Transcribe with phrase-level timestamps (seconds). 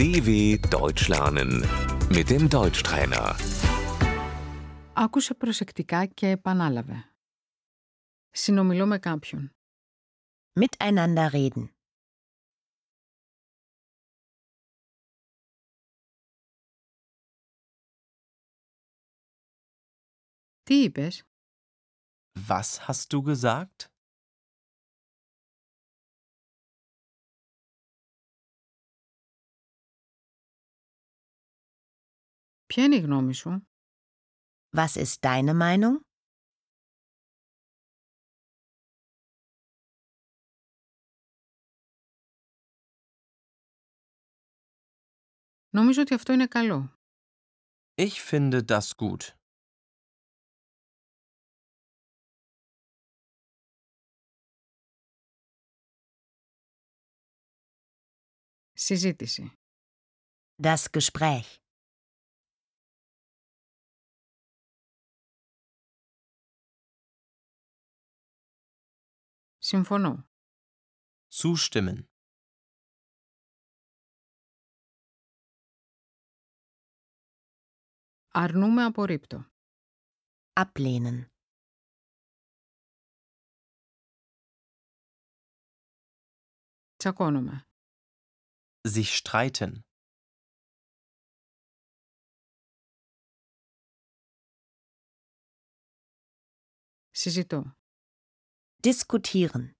[0.00, 0.28] DW
[0.70, 1.50] Deutsch lernen
[2.16, 3.34] mit dem Deutschtrainer.
[4.94, 7.14] Άκουσε προσεκτικά και επανάλαβε.
[8.30, 9.54] Συνομιλώ με κάποιον.
[10.60, 11.68] Miteinander reden.
[20.62, 21.22] Τι είπες?
[22.48, 23.90] Was hast du gesagt?
[32.70, 33.68] Ποια είναι η γνώμη σου?
[34.76, 36.00] Was ist deine Meinung?
[45.70, 46.98] Νομίζω ότι αυτό είναι καλό.
[47.98, 49.36] Ich finde das gut.
[58.72, 59.52] Συζήτηση.
[60.62, 61.60] Das Gespräch.
[69.60, 70.28] Συμφωνώ.
[71.28, 72.04] Zustimmen.
[78.32, 79.50] Αρνούμε απορρίπτω.
[80.52, 81.24] Ablehnen.
[86.96, 87.66] Τσακώνομαι.
[88.88, 89.72] Sich streiten.
[97.10, 97.76] Συζητώ.
[98.82, 99.74] Diskutieren.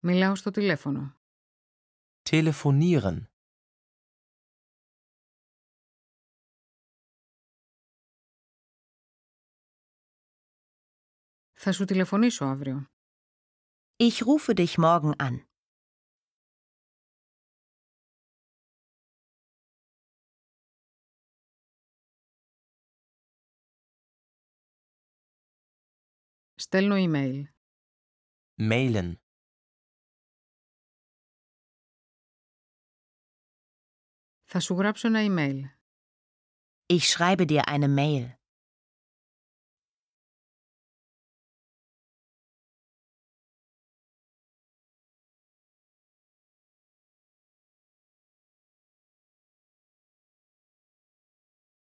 [0.00, 1.16] Μιλάω στο τηλέφωνο.
[2.22, 3.26] Telefonieren.
[11.52, 12.86] Θα σου τηλεφωνήσω αύριο.
[13.96, 15.48] Ich rufe dich morgen an.
[26.62, 27.42] Στέλνω email.
[28.60, 29.12] Mailen.
[34.44, 35.60] Θα σου γράψω ένα email.
[36.86, 38.32] Ich schreibe dir eine Mail.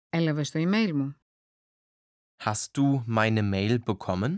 [0.10, 1.16] Έλαβες το email μου.
[2.44, 4.38] Hast du meine Mail bekommen?